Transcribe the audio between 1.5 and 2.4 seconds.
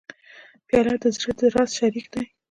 راز شریک دی.